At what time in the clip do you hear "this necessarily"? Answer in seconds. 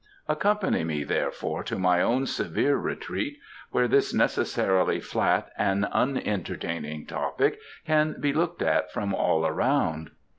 3.87-4.99